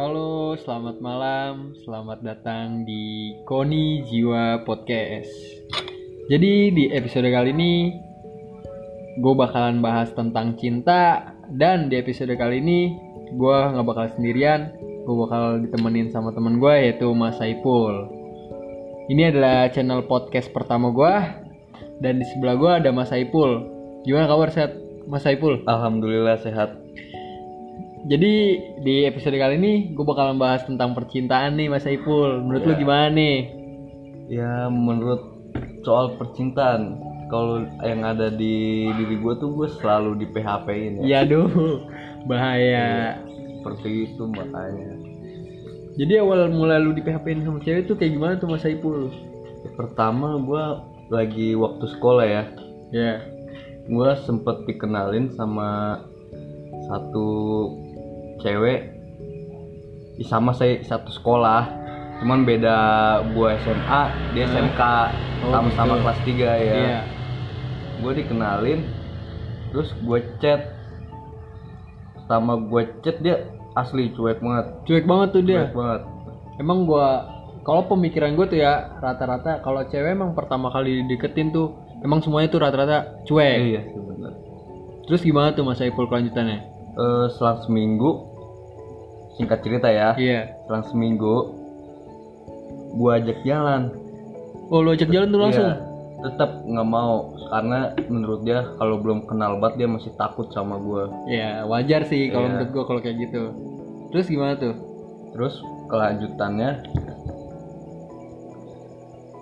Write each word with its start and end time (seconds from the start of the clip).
Halo, 0.00 0.56
selamat 0.56 0.96
malam. 1.04 1.76
Selamat 1.84 2.24
datang 2.24 2.88
di 2.88 3.36
Koni 3.44 4.00
Jiwa 4.08 4.64
Podcast. 4.64 5.28
Jadi 6.24 6.72
di 6.72 6.88
episode 6.88 7.28
kali 7.28 7.52
ini 7.52 8.00
gue 9.20 9.34
bakalan 9.36 9.84
bahas 9.84 10.08
tentang 10.16 10.56
cinta 10.56 11.36
dan 11.52 11.92
di 11.92 12.00
episode 12.00 12.32
kali 12.32 12.64
ini 12.64 12.96
gue 13.36 13.58
nggak 13.76 13.84
bakal 13.84 14.08
sendirian. 14.16 14.72
Gue 15.04 15.16
bakal 15.20 15.68
ditemenin 15.68 16.08
sama 16.08 16.32
teman 16.32 16.56
gue 16.56 16.74
yaitu 16.80 17.12
Mas 17.12 17.36
Saipul. 17.36 18.08
Ini 19.12 19.36
adalah 19.36 19.68
channel 19.68 20.08
podcast 20.08 20.48
pertama 20.48 20.96
gue 20.96 21.14
dan 22.00 22.16
di 22.16 22.24
sebelah 22.24 22.56
gue 22.56 22.72
ada 22.72 22.88
Mas 22.88 23.12
Saipul. 23.12 23.68
Gimana 24.08 24.32
kabar 24.32 24.48
sehat 24.48 24.80
Mas 25.04 25.28
Saipul? 25.28 25.60
Alhamdulillah 25.68 26.40
sehat. 26.40 26.80
Jadi 28.00 28.32
di 28.80 29.04
episode 29.04 29.36
kali 29.36 29.60
ini 29.60 29.72
gue 29.92 30.00
bakalan 30.00 30.40
bahas 30.40 30.64
tentang 30.64 30.96
percintaan 30.96 31.52
nih 31.54 31.68
Mas 31.68 31.84
Saipul. 31.84 32.40
Menurut 32.40 32.64
lu 32.64 32.72
Ya. 32.72 32.80
gimana 32.80 33.06
nih? 33.12 33.36
Ya 34.30 34.52
menurut 34.66 35.20
soal 35.82 36.16
percintaan, 36.16 36.96
kalau 37.28 37.60
yang 37.82 38.00
ada 38.00 38.32
di 38.32 38.88
diri 38.88 39.16
gue 39.16 39.34
tuh 39.36 39.52
gue 39.52 39.68
selalu 39.76 40.16
di 40.16 40.26
PHP-in 40.28 40.92
ya. 41.00 41.04
Ya 41.04 41.16
aduh, 41.26 41.50
bahaya. 42.24 43.20
Seperti 43.60 44.08
itu 44.08 44.22
makanya. 44.24 44.96
Jadi 45.98 46.12
awal 46.16 46.48
mulai 46.48 46.80
lu 46.80 46.96
di 46.96 47.04
PHP 47.04 47.44
sama 47.44 47.60
cewek 47.60 47.84
tuh 47.84 47.98
kayak 47.98 48.16
gimana 48.16 48.32
tuh 48.40 48.48
Mas 48.48 48.64
Saipul? 48.64 49.12
Pertama 49.76 50.40
gue 50.40 50.64
lagi 51.10 51.52
waktu 51.52 51.84
sekolah 51.90 52.24
ya, 52.24 52.42
Ya. 52.88 53.20
gue 53.84 54.10
sempet 54.24 54.64
dikenalin 54.64 55.34
sama 55.34 56.00
satu 56.86 57.26
cewek 58.40 58.80
sama 60.22 60.52
saya 60.52 60.80
satu 60.80 61.08
sekolah 61.08 61.64
cuman 62.20 62.44
beda 62.44 62.76
gue 63.32 63.48
SMA 63.58 64.02
dia 64.32 64.44
Hmm. 64.44 64.54
SMK 64.68 64.82
Oh, 65.40 65.48
sama-sama 65.50 65.96
gitu. 65.96 66.02
kelas 66.04 66.18
3 66.20 66.36
ya 66.36 66.74
Iya. 66.76 67.00
gue 67.98 68.12
dikenalin 68.14 68.80
terus 69.70 69.88
gue 69.96 70.20
chat 70.36 70.60
sama 72.26 72.60
gue 72.60 72.82
chat 73.00 73.16
dia 73.18 73.48
asli 73.72 74.12
cuek 74.12 74.38
banget 74.38 74.66
Cuek 74.84 75.04
banget 75.04 75.28
tuh 75.32 75.42
dia. 75.42 75.64
cuek 75.64 75.74
banget 75.74 76.02
Emang 76.58 76.84
gua 76.84 77.24
kalau 77.60 77.88
pemikiran 77.88 78.34
gue 78.34 78.46
tuh 78.46 78.58
ya 78.58 79.00
rata-rata 79.00 79.60
kalau 79.60 79.80
cewek 79.82 80.12
emang 80.12 80.36
pertama 80.36 80.68
kali 80.68 81.08
deketin 81.08 81.48
tuh 81.48 81.72
emang 82.00 82.20
semuanya 82.20 82.48
tuh 82.48 82.60
rata-rata 82.60 83.24
cuek. 83.24 83.56
iya 83.66 83.80
sebenarnya 83.86 84.36
Terus 85.02 85.20
gimana 85.22 85.50
tuh 85.50 85.64
Mas 85.64 85.74
Saipul 85.76 86.06
kelanjutannya? 86.06 86.58
Eh, 86.92 87.26
selang 87.32 87.58
seminggu 87.60 88.29
singkat 89.32 89.60
cerita 89.60 89.86
ya 89.86 90.14
Iya. 90.14 90.40
selang 90.64 90.84
seminggu 90.84 91.36
gue 92.92 93.10
ajak 93.12 93.38
jalan 93.42 93.94
Oh 94.66 94.80
lu 94.80 94.90
ajak 94.90 95.08
jalan 95.08 95.28
tuh 95.28 95.40
langsung? 95.40 95.66
Iya, 95.66 95.82
tetap 96.20 96.62
nggak 96.62 96.88
mau 96.88 97.34
karena 97.44 97.78
menurut 98.06 98.40
dia 98.40 98.62
kalau 98.76 98.96
belum 98.96 99.24
kenal 99.24 99.58
banget 99.58 99.74
dia 99.76 99.88
masih 99.88 100.14
takut 100.14 100.46
sama 100.48 100.78
gue 100.78 101.02
Ya 101.28 101.62
wajar 101.64 102.04
sih 102.04 102.28
kalau 102.28 102.46
Iya. 102.46 102.52
menurut 102.54 102.70
gue 102.70 102.84
kalau 102.84 103.00
kayak 103.00 103.18
gitu. 103.20 103.42
Terus 104.10 104.26
gimana 104.26 104.54
tuh? 104.54 104.74
terus 105.30 105.54
kelanjutannya 105.86 106.82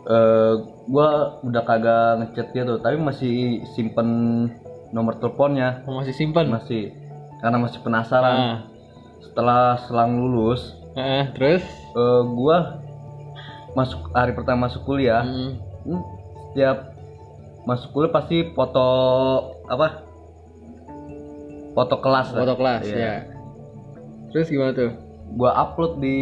eh 0.07 0.53
gue 0.87 1.09
udah 1.43 1.63
kagak 1.63 2.05
ngechat 2.19 2.49
dia 2.51 2.63
tuh 2.65 2.77
tapi 2.79 2.97
masih 2.97 3.35
simpen 3.71 4.09
nomor 4.89 5.17
teleponnya 5.17 5.85
Oh, 5.85 5.97
masih 5.97 6.13
simpan? 6.13 6.49
masih 6.49 6.93
karena 7.39 7.57
masih 7.59 7.81
penasaran 7.81 8.37
Ah. 8.37 8.57
Setelah 9.21 9.63
selang 9.85 10.17
lulus 10.17 10.75
Ah, 10.93 11.31
terus? 11.31 11.63
eh 11.91 12.23
gue 12.25 12.59
masuk 13.73 14.11
hari 14.11 14.33
pertama 14.33 14.67
masuk 14.67 14.83
kuliah 14.85 15.23
Hmm. 15.23 15.55
setiap 16.51 16.91
masuk 17.63 17.93
kuliah 17.93 18.11
pasti 18.11 18.37
foto 18.51 18.87
apa 19.65 20.03
foto 21.73 21.97
kelas 21.97 22.29
lah. 22.33 22.41
Foto 22.43 22.55
kelas 22.57 22.83
Iya. 22.85 22.97
ya. 22.97 23.15
Terus 24.29 24.49
gimana 24.49 24.73
tuh? 24.73 24.93
gua 25.31 25.53
upload 25.55 26.01
di 26.01 26.19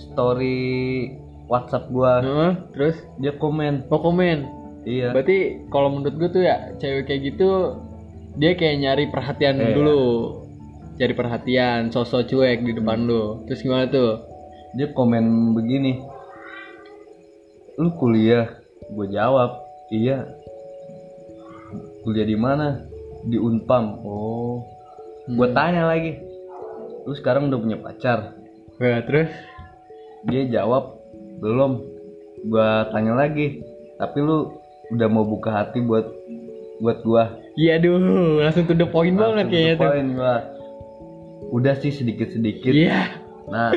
story 0.00 1.12
WhatsApp 1.46 1.86
gua 1.88 2.18
Heeh, 2.18 2.52
terus? 2.72 2.96
dia 3.16 3.30
komen 3.32 3.84
Oh 3.86 4.00
komen. 4.00 4.48
iya 4.82 5.12
Berarti 5.12 5.68
kalau 5.68 5.92
menurut 5.92 6.16
gue 6.16 6.28
tuh 6.32 6.42
ya 6.42 6.72
cewek 6.74 7.04
kayak 7.04 7.22
gitu 7.26 7.76
dia 8.34 8.52
kayak 8.52 8.76
nyari 8.78 9.04
perhatian 9.06 9.56
Iya. 9.56 9.76
dulu. 9.76 10.02
Cari 10.96 11.12
perhatian, 11.12 11.92
sosok 11.92 12.24
cuek 12.28 12.64
di 12.64 12.72
depan 12.72 13.04
lu. 13.04 13.44
Terus 13.44 13.60
gimana 13.60 13.86
tuh? 13.88 14.24
dia 14.76 14.92
komen 14.92 15.56
begini. 15.56 16.04
Lu 17.80 17.92
kuliah? 17.96 18.60
Gue 18.92 19.08
jawab 19.08 19.56
iya. 19.92 20.24
Kuliah 22.04 22.26
di 22.28 22.36
mana? 22.36 22.84
Di 23.24 23.40
Unpam. 23.40 24.00
Oh. 24.04 24.64
Gue 25.28 25.48
tanya 25.52 25.88
lagi 25.88 26.26
lu 27.06 27.14
sekarang 27.14 27.46
udah 27.46 27.60
punya 27.62 27.78
pacar? 27.78 28.34
Ya, 28.82 28.98
terus? 29.06 29.30
dia 30.26 30.42
jawab 30.50 30.98
belum. 31.38 31.94
Gua 32.46 32.90
tanya 32.90 33.14
lagi 33.14 33.62
tapi 33.96 34.18
lu 34.22 34.54
udah 34.92 35.08
mau 35.08 35.22
buka 35.22 35.50
hati 35.50 35.82
buat 35.82 36.06
buat 36.82 36.98
gua? 37.06 37.38
Iya 37.56 37.80
aduh, 37.80 37.96
langsung 38.42 38.68
to 38.68 38.74
the 38.76 38.86
point 38.86 39.16
banget 39.16 39.48
kayaknya 39.48 39.74
tuh. 39.78 39.86
point 39.88 40.10
gua 40.18 40.34
udah 41.46 41.74
sih 41.76 41.90
sedikit 41.90 42.28
sedikit 42.28 42.70
Iya. 42.70 43.22
nah 43.46 43.70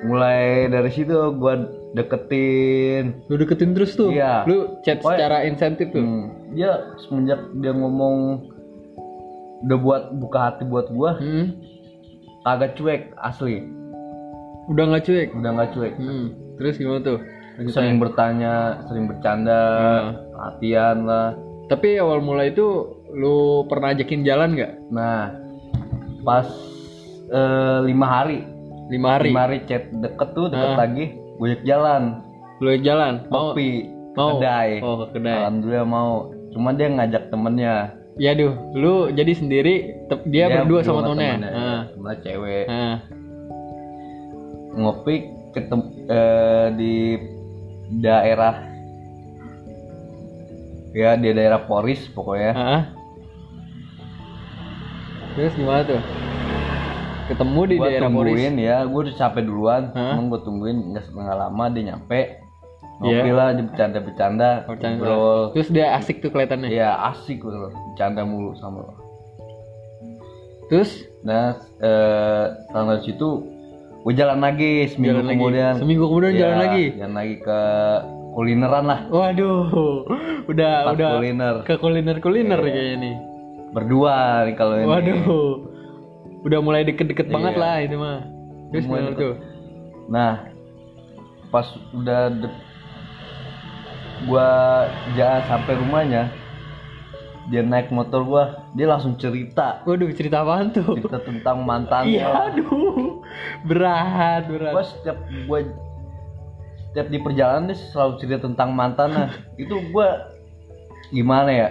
mulai 0.00 0.66
dari 0.66 0.88
situ 0.88 1.12
gua 1.34 1.60
deketin 1.92 3.26
Lu 3.26 3.34
deketin 3.34 3.74
terus 3.74 3.92
tuh. 3.92 4.08
Iya. 4.08 4.44
Lu 4.44 4.78
chat 4.80 5.00
Oh, 5.00 5.10
secara 5.10 5.42
insentif 5.42 5.90
tuh. 5.90 5.98
Hmm, 5.98 6.24
dia 6.50 6.70
semenjak 6.98 7.40
dia 7.56 7.72
ngomong 7.72 8.46
udah 9.60 9.76
buat 9.76 10.02
buka 10.14 10.38
hati 10.46 10.62
buat 10.64 10.88
gua 10.88 11.16
Hmm. 11.16 11.58
kagak 12.42 12.72
cuek 12.74 13.02
asli 13.18 13.60
Udah 14.66 14.86
nggak 14.86 15.04
cuek. 15.04 15.28
udah 15.34 15.50
nggak 15.50 15.70
cuek 15.72 15.94
Hmm. 15.96 16.26
Terus 16.56 16.76
gimana 16.76 17.00
tuh? 17.02 17.18
Lanjutannya. 17.52 17.74
sering 17.74 17.96
bertanya 17.98 18.54
sering 18.86 19.04
bercanda 19.06 19.60
Hmm. 19.60 20.06
perhatian 20.30 20.96
lah 21.04 21.28
Tapi 21.66 21.88
awal 21.96 22.18
mulai 22.18 22.50
itu 22.50 22.66
lu 23.10 23.36
pernah 23.64 23.90
ajakin 23.90 24.22
jalan 24.22 24.54
nggak? 24.54 24.72
Nah, 24.88 25.30
pas 26.20 26.46
eh, 27.26 27.78
lima 27.82 28.06
hari, 28.06 28.38
Lima 28.88 29.08
hari. 29.14 29.28
lima 29.28 29.40
hari 29.44 29.58
chat 29.64 29.86
deket 29.92 30.28
tuh 30.32 30.48
deket 30.48 30.70
Ah. 30.70 30.78
lagi, 30.78 31.04
gue 31.36 31.50
jalan, 31.62 32.02
Lu 32.58 32.76
jalan? 32.76 33.24
Kopi, 33.26 33.88
Mau? 34.12 34.36
kedai. 34.36 34.84
Oh 34.84 35.00
ke 35.00 35.16
kedai. 35.16 35.32
Alhamdulillah 35.40 35.86
mau. 35.86 36.28
Cuma 36.50 36.70
dia 36.70 36.88
ngajak 36.88 37.30
temennya. 37.30 37.96
Ya 38.18 38.34
duh, 38.34 38.52
lu 38.74 39.08
jadi 39.08 39.32
sendiri, 39.32 39.96
tep- 40.06 40.26
dia, 40.26 40.52
berdua 40.52 40.84
sama 40.84 41.08
temennya. 41.08 41.48
Ah. 41.48 41.80
Temennya 41.88 42.16
cewek. 42.20 42.66
Ah. 42.68 42.96
Ngopi 44.70 45.14
ketemu 45.50 45.84
eh, 46.06 46.66
di 46.76 46.94
daerah 47.96 48.54
ya 50.92 51.14
di 51.14 51.30
daerah 51.30 51.64
Poris 51.64 52.04
pokoknya. 52.10 52.52
Ah. 52.52 52.82
Terus 55.32 55.52
gimana 55.54 55.82
tuh? 55.84 56.00
Ketemu 57.26 57.60
di 57.62 57.76
Gua 57.76 57.86
daerah 57.86 58.10
tungguin 58.10 58.54
ya, 58.58 58.76
gue 58.82 59.00
udah 59.00 59.14
capek 59.14 59.42
duluan. 59.44 59.82
Emang 59.94 60.26
gue 60.28 60.40
tungguin 60.40 60.90
nggak 60.90 61.04
setengah 61.04 61.34
lama 61.36 61.64
dia 61.70 61.82
nyampe. 61.86 62.20
Ngopi 63.00 63.16
Iya. 63.22 63.32
lah, 63.32 63.48
dia 63.54 63.64
bercanda-bercanda, 63.64 64.50
Bercanda. 64.66 64.98
ngobrol. 65.00 65.42
Terus 65.56 65.68
dia 65.70 65.86
asik 65.94 66.20
tuh 66.20 66.28
kelihatannya. 66.28 66.68
Iya 66.68 66.90
asik 67.08 67.40
loh, 67.40 67.70
bercanda 67.70 68.22
mulu 68.22 68.52
sama 68.54 68.82
lo. 68.82 68.94
Terus 70.66 71.06
Nah, 71.20 71.52
eh, 71.76 72.44
setelah 72.62 72.96
dari 72.96 73.04
situ 73.04 73.28
gue 74.00 74.14
jalan 74.14 74.40
lagi 74.40 74.88
seminggu 74.88 75.12
jalan 75.14 75.26
lagi. 75.26 75.36
kemudian. 75.38 75.72
Seminggu 75.76 76.04
kemudian 76.06 76.32
Iya, 76.32 76.40
jalan 76.40 76.58
lagi. 76.58 76.84
Jalan 76.96 77.14
lagi 77.14 77.34
ke 77.38 77.60
kulineran 78.30 78.84
lah, 78.84 79.00
Waduh, 79.06 79.60
udah 80.50 80.72
tempat 80.82 80.94
udah 80.94 81.10
kuliner. 81.14 81.54
ke 81.62 81.74
kuliner 81.76 82.16
kuliner 82.18 82.58
Iya. 82.58 82.66
kayaknya 82.66 82.96
nih. 82.98 83.14
Berdua 83.70 84.44
nih 84.44 84.54
kalau 84.54 84.74
ini. 84.76 84.86
Waduh, 84.86 85.22
udah 86.42 86.58
mulai 86.58 86.82
deket-deket 86.82 87.30
Iya. 87.30 87.34
banget 87.34 87.54
lah 87.54 87.74
itu 87.78 87.96
mah. 87.96 88.18
Terus 88.70 88.84
Mulai 88.86 89.14
tuh? 89.14 89.34
Nah, 90.06 90.32
pas 91.48 91.66
udah 91.90 92.20
de- 92.30 92.58
gua 94.22 94.48
jalan 95.14 95.42
sampai 95.44 95.72
rumahnya, 95.74 96.22
dia 97.46 97.62
naik 97.62 97.90
motor 97.90 98.22
gua, 98.22 98.44
dia 98.74 98.86
langsung 98.86 99.16
cerita, 99.16 99.80
Waduh, 99.82 100.10
cerita 100.12 100.42
apaan 100.42 100.70
tuh? 100.70 100.94
cerita 100.94 101.18
tentang 101.18 101.62
mantannya. 101.62 102.20
Iya, 102.20 102.26
aduh, 102.52 103.22
berat, 103.64 104.46
berat. 104.46 104.72
Gua 104.72 104.84
setiap 104.84 105.16
gua 105.46 105.58
setiap 106.84 107.06
di 107.06 107.18
perjalanan 107.18 107.70
dia 107.70 107.78
selalu 107.86 108.18
cerita 108.18 108.38
tentang 108.44 108.74
mantannya. 108.74 109.30
Itu 109.62 109.78
gua 109.90 110.30
gimana 111.10 111.50
ya? 111.50 111.68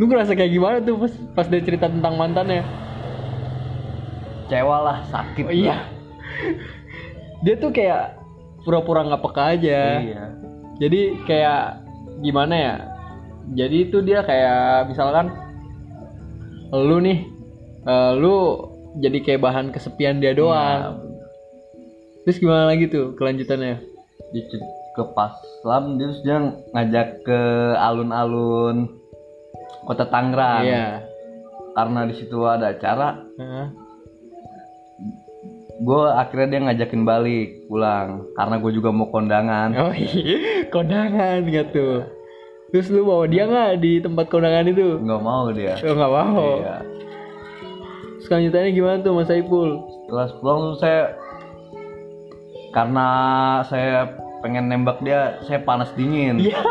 Lu 0.00 0.08
ngerasa 0.08 0.32
kayak 0.32 0.56
gimana 0.56 0.76
tuh 0.80 0.96
pas 0.96 1.12
pas 1.36 1.44
dia 1.44 1.60
cerita 1.60 1.84
tentang 1.92 2.16
mantannya? 2.16 2.64
Kecewa 4.48 4.76
lah, 4.80 4.98
sakit. 5.12 5.44
Oh, 5.44 5.52
iya. 5.52 5.84
dia 7.44 7.60
tuh 7.60 7.68
kayak 7.68 8.16
pura-pura 8.64 9.04
nggak 9.04 9.20
peka 9.20 9.44
aja. 9.60 10.00
Iya. 10.00 10.24
Jadi 10.80 11.00
kayak 11.28 11.84
gimana 12.24 12.54
ya? 12.56 12.74
Jadi 13.52 13.76
itu 13.92 14.00
dia 14.00 14.24
kayak 14.24 14.88
misalkan 14.88 15.36
lu 16.72 16.96
nih 17.04 17.28
eh, 17.84 18.12
lu 18.16 18.64
jadi 19.04 19.20
kayak 19.20 19.44
bahan 19.44 19.68
kesepian 19.68 20.16
dia 20.16 20.32
doang. 20.32 20.96
Nah, 20.96 20.96
terus 22.24 22.40
gimana 22.40 22.72
lagi 22.72 22.88
tuh 22.88 23.12
kelanjutannya? 23.20 23.84
Di 24.32 24.40
ke 24.96 25.04
pas 25.12 25.36
lam 25.62 26.00
terus 26.00 26.24
dia 26.24 26.56
ngajak 26.72 27.22
ke 27.22 27.40
alun-alun 27.78 28.99
kota 29.86 30.04
Tangerang. 30.06 30.64
Iya. 30.64 30.86
Karena 31.70 32.00
di 32.06 32.14
situ 32.18 32.38
ada 32.44 32.74
acara 32.74 33.22
Heeh. 33.38 33.66
gue 35.80 36.02
akhirnya 36.12 36.46
dia 36.52 36.60
ngajakin 36.66 37.02
balik 37.06 37.48
pulang. 37.70 38.28
Karena 38.36 38.54
gue 38.60 38.70
juga 38.74 38.90
mau 38.92 39.08
kondangan. 39.08 39.72
Oh 39.78 39.94
iya. 39.94 40.68
Kondangan 40.68 41.46
gitu 41.48 42.04
terus 42.70 42.86
lu 42.86 43.02
bawa 43.02 43.26
dia 43.26 43.50
nggak 43.50 43.82
di 43.82 43.98
tempat 43.98 44.30
kondangan 44.30 44.70
itu? 44.70 45.02
Nggak 45.02 45.22
mau 45.22 45.50
dia. 45.50 45.74
Oh 45.82 45.94
nggak 45.94 46.12
mau. 46.14 46.50
Iya. 46.62 46.76
Selanjutnya 48.22 48.70
gimana 48.70 48.96
tuh 49.02 49.12
Mas 49.18 49.26
Saiful 49.26 49.68
setelah 50.06 50.26
pulang 50.38 50.62
saya 50.78 51.02
karena 52.70 53.06
saya 53.66 54.14
pengen 54.40 54.70
nembak 54.70 55.02
dia 55.02 55.42
saya 55.50 55.58
panas 55.66 55.90
dingin. 55.98 56.38
Iya. 56.38 56.62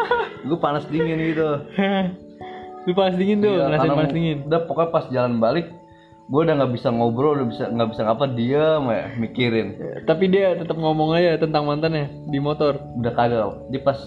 Gue 0.48 0.56
panas 0.56 0.88
dingin 0.88 1.20
gitu 1.20 1.60
lu 2.90 2.98
panas 2.98 3.16
dingin 3.16 3.38
tuh 3.38 3.54
Iya, 3.54 3.64
ngerasain 3.70 3.94
panas 3.94 4.10
dingin. 4.12 4.38
udah 4.44 4.60
pokoknya 4.66 4.90
pas 4.90 5.06
jalan 5.08 5.38
balik 5.38 5.68
gue 6.26 6.42
udah 6.42 6.56
nggak 6.56 6.74
bisa 6.74 6.90
ngobrol 6.90 7.34
udah 7.36 7.48
bisa 7.48 7.64
nggak 7.68 7.90
bisa 7.90 8.02
ngapa 8.04 8.26
dia 8.32 8.78
mikirin. 9.16 9.68
Tapi 10.04 10.26
dia 10.28 10.54
tetap 10.54 10.74
ngomong 10.76 11.14
aja 11.14 11.38
tentang 11.38 11.66
mantannya 11.66 12.06
di 12.26 12.38
motor. 12.38 12.78
Udah 12.96 13.14
kagak 13.14 13.70
dia 13.70 13.82
pas 13.82 13.98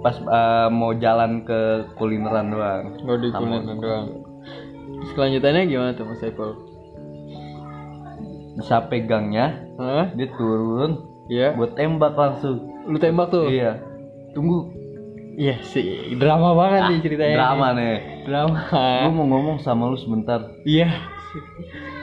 pas 0.00 0.14
eh, 0.16 0.68
mau 0.68 0.90
jalan 0.92 1.42
ke 1.42 1.58
kulineran 1.94 2.50
doang. 2.50 2.82
Nggak 2.98 3.16
di 3.16 3.28
kulineran 3.30 3.78
doang. 3.78 4.06
Terus 4.96 5.12
kelanjutannya 5.12 5.62
gimana 5.66 5.90
tuh 5.92 6.04
Mas 6.04 6.18
Saiful? 6.18 6.50
Bisa 8.52 8.86
pegangnya 8.86 9.46
Hah? 9.74 10.06
dia 10.12 10.28
turun 10.30 11.06
Iya. 11.26 11.54
buat 11.54 11.74
tembak 11.74 12.14
langsung. 12.14 12.58
Lu 12.84 12.98
tembak 12.98 13.30
tuh? 13.30 13.46
Iya. 13.46 13.78
Tunggu 14.34 14.70
iya 15.40 15.56
sih 15.64 16.12
drama 16.14 16.52
banget 16.52 16.80
nih 16.86 16.98
ceritanya. 17.00 17.36
drama 17.36 17.66
nih. 17.72 17.96
Drama. 18.28 18.60
Gue 19.08 19.12
mau 19.14 19.26
ngomong 19.26 19.56
sama 19.58 19.88
lu 19.88 19.96
sebentar. 19.96 20.52
Iya. 20.62 20.92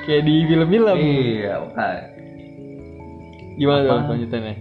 Kayak 0.04 0.24
di 0.24 0.36
film-film. 0.44 0.98
Iya 0.98 1.54
oke. 1.62 1.90
Gimana 3.56 3.80
tuh 3.80 3.92
Apa? 3.92 4.04
kelanjutannya 4.08 4.56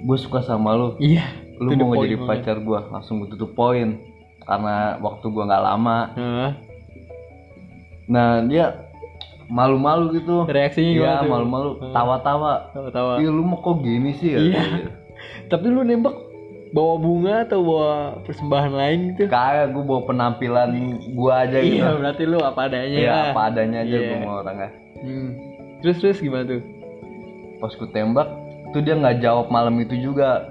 gue 0.00 0.16
suka 0.16 0.40
sama 0.40 0.76
lu. 0.76 0.88
Iya 0.96 1.24
lu 1.56 1.76
mau 1.76 1.96
jadi 1.98 2.16
banget. 2.16 2.28
pacar 2.28 2.56
gue 2.58 2.80
langsung 2.88 3.20
gue 3.20 3.28
tutup 3.30 3.52
poin. 3.52 3.96
Karena 4.40 5.00
waktu 5.00 5.24
gue 5.24 5.44
nggak 5.44 5.64
lama. 5.64 5.98
Nah 8.06 8.44
dia 8.44 8.84
malu-malu 9.48 10.14
gitu. 10.14 10.44
Reaksinya 10.44 10.90
gimana 10.90 11.20
iya 11.20 11.28
malu-malu. 11.28 11.70
Tawa-tawa. 11.90 12.68
Tawa-tawa. 12.72 13.12
Iya 13.16 13.28
lu 13.28 13.42
mau 13.44 13.58
kok 13.58 13.80
gini 13.80 14.12
sih? 14.14 14.36
Ya 14.36 14.40
Iya. 14.40 14.62
tapi 15.46 15.68
lu 15.68 15.84
nembak 15.84 16.16
bawa 16.70 16.94
bunga 16.96 17.34
atau 17.42 17.60
bawa 17.60 17.90
persembahan 18.22 18.70
lain 18.70 18.98
gitu? 19.10 19.26
Kayak 19.26 19.74
gue 19.74 19.82
bawa 19.82 20.00
penampilan 20.04 20.70
gue 21.02 21.32
aja 21.32 21.58
gitu. 21.58 21.76
iya 21.76 21.88
berarti 21.92 22.22
lu 22.24 22.38
apa 22.38 22.60
adanya 22.64 22.86
Iya, 22.96 23.10
lah. 23.10 23.24
apa 23.30 23.40
adanya 23.44 23.78
aja 23.80 23.90
Iya. 23.92 24.06
gue 24.06 24.18
mau 24.20 24.36
orangnya 24.38 24.70
Hmm. 25.00 25.30
terus 25.80 25.96
terus 25.98 26.18
gimana 26.18 26.44
tuh? 26.46 26.62
Pas 27.56 27.72
gue 27.72 27.88
tembak 27.88 28.28
tuh 28.70 28.80
dia 28.80 28.94
nggak 28.94 29.18
jawab 29.18 29.46
malam 29.48 29.74
itu 29.76 29.96
juga. 29.96 30.46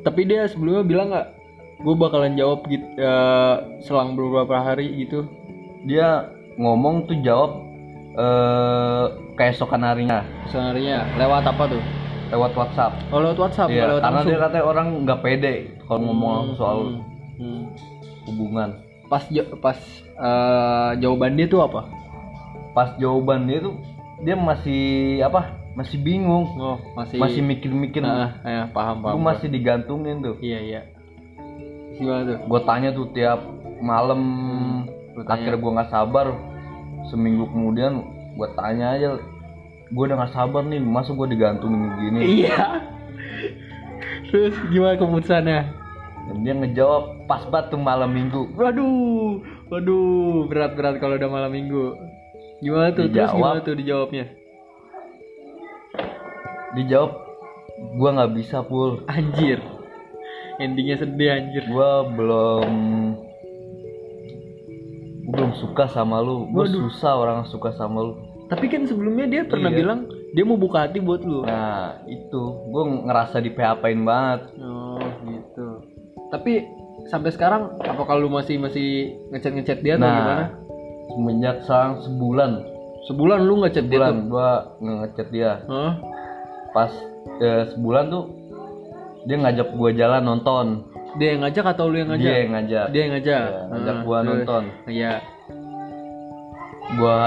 Tapi 0.00 0.24
dia 0.24 0.44
sebelumnya 0.44 0.82
bilang 0.82 1.08
nggak 1.10 1.28
gue 1.78 1.94
bakalan 1.94 2.34
jawab 2.34 2.64
gitu 2.66 2.82
eh, 2.96 3.54
selang 3.80 4.14
beberapa 4.14 4.58
hari 4.58 4.88
gitu. 4.98 5.28
Dia 5.82 6.26
ngomong 6.56 7.06
tuh 7.06 7.20
jawab 7.20 7.68
eh 8.12 9.04
keesokan 9.34 9.82
harinya. 9.82 10.26
Seharinya 10.46 11.06
lewat 11.14 11.46
apa 11.46 11.64
tuh 11.68 11.82
lewat 12.30 12.52
WhatsApp 12.54 12.92
oh 13.10 13.18
lewat 13.18 13.38
WhatsApp 13.38 13.68
Iya, 13.68 13.84
lewat 13.86 14.00
karena 14.00 14.14
langsung 14.14 14.30
dia 14.30 14.40
katanya 14.40 14.64
orang 14.64 14.88
nggak 15.02 15.20
pede 15.20 15.54
kalau 15.84 16.00
ngomong 16.02 16.42
Hmm, 16.44 16.56
soal 16.56 16.78
hmm, 16.80 17.00
hmm. 17.36 17.62
hubungan. 18.24 18.70
pas 19.06 19.22
pas 19.58 19.78
eh, 20.14 20.90
jawaban 20.98 21.34
dia 21.34 21.46
tuh 21.46 21.60
apa 21.60 21.90
Pas 22.70 22.94
jawaban 22.96 23.50
dia 23.50 23.58
tuh 23.58 23.74
dia 24.20 24.36
masih 24.36 25.18
apa? 25.20 25.58
Masih 25.72 25.96
bingung, 25.96 26.44
oh 26.54 26.78
masih 26.92 27.16
masih 27.16 27.40
mikir-mikir. 27.40 27.98
nah, 27.98 28.36
ya, 28.42 28.68
paham 28.68 29.00
Gue 29.00 29.10
paham 29.10 29.22
masih 29.22 29.48
digantungin 29.48 30.20
tuh. 30.20 30.36
iya 30.38 30.58
iya 30.60 30.80
gimana 31.96 32.22
tuh 32.24 32.38
Gue 32.44 32.60
tanya 32.62 32.88
tuh 32.90 33.06
tiap 33.10 33.40
malam. 33.80 34.20
tanya. 35.16 35.30
Akhirnya 35.30 35.58
gue 35.58 35.72
nggak 35.72 35.90
sabar. 35.90 36.26
Seminggu 37.06 37.48
kemudian 37.48 37.92
gue 38.36 38.48
tanya 38.54 38.94
aja. 38.94 39.08
Gue 39.90 40.06
udah 40.06 40.16
nggak 40.16 40.32
sabar 40.32 40.62
nih, 40.62 40.78
masa 40.78 41.10
gue 41.10 41.26
digantungin 41.28 41.90
gini? 41.98 42.20
iya 42.42 42.78
terus 44.30 44.54
gimana 44.70 44.94
keputusannya 44.94 45.60
Dan 46.30 46.36
dia 46.40 46.54
ngejawab 46.54 47.26
pas 47.26 47.42
banget 47.44 47.74
tuh 47.74 47.80
malam 47.80 48.06
minggu. 48.08 48.54
waduh 48.54 49.42
waduh 49.66 50.46
berat 50.46 50.78
berat 50.78 51.02
kalau 51.02 51.18
udah 51.18 51.26
malam 51.26 51.50
minggu 51.50 51.98
gimana 52.60 52.90
tuh 52.90 53.10
terus 53.10 53.10
Dijawab. 53.10 53.34
gimana 53.34 53.58
tuh 53.60 53.74
dijawabnya 53.74 54.24
Dijawab, 56.70 57.12
gue 57.98 58.10
nggak 58.14 58.32
bisa 58.38 58.56
pul. 58.62 59.02
anjir 59.10 59.58
endingnya 60.60 61.00
sedih 61.00 61.30
anjir 61.32 61.64
gua 61.66 62.04
belum 62.06 62.68
gua 65.24 65.34
belum 65.34 65.50
suka 65.56 65.88
sama 65.88 66.20
lu 66.20 66.46
Waduh. 66.52 66.86
susah 66.86 67.16
orang 67.16 67.42
suka 67.42 67.72
sama 67.72 68.04
lu 68.04 68.14
tapi 68.50 68.66
kan 68.66 68.82
sebelumnya 68.84 69.26
dia 69.26 69.42
pernah 69.46 69.70
Iya. 69.70 69.78
bilang 69.78 70.00
dia 70.30 70.44
mau 70.44 70.54
buka 70.54 70.84
hati 70.84 70.98
buat 70.98 71.22
lu. 71.22 71.42
Nah 71.42 72.02
itu. 72.04 72.42
Gua 72.68 72.82
ngerasa 73.06 73.38
di 73.38 73.50
PHP-in 73.50 74.02
banget. 74.02 74.40
Oh 74.58 74.98
gitu. 75.24 75.68
Tapi 76.28 76.66
sampai 77.06 77.30
sekarang 77.30 77.78
apakah 77.80 78.14
lu 78.14 78.28
masih 78.28 78.58
masih 78.58 78.88
ngechat 79.30 79.52
ngechat 79.52 79.78
dia 79.80 79.94
atau 79.94 80.04
gimana? 80.04 80.34
nah 80.36 80.48
semenjak 81.08 81.56
selang 81.62 81.92
sebulan. 82.00 82.50
Sebulan 83.06 83.38
lu 83.40 83.54
ngechat 83.62 83.86
dia 83.86 83.98
sebulan 83.98 84.12
tuh 84.12 84.26
gua 84.28 84.50
ngechat 84.78 85.28
dia. 85.30 85.52
Hah? 85.64 85.92
pas 86.70 86.92
eh, 87.40 87.64
sebulan 87.70 88.04
tuh 88.08 88.24
dia 89.24 89.36
ngajak 89.36 89.68
gua 89.74 89.90
jalan 89.90 90.22
nonton. 90.22 90.66
Dia 91.18 91.34
yang 91.34 91.42
ngajak 91.42 91.64
atau 91.74 91.90
lu 91.90 91.98
yang 91.98 92.14
ngajak? 92.14 92.22
Dia 92.22 92.38
yang 92.38 92.52
ngajak. 92.54 92.86
Dia 92.86 93.00
yang 93.02 93.12
ngajak? 93.18 93.42
Iya, 93.42 93.60
ngajak 93.66 93.94
Ah, 93.94 94.02
gua 94.02 94.18
terus. 94.18 94.28
nonton. 94.30 94.62
Iya. 94.86 95.12
Gua 96.90 97.18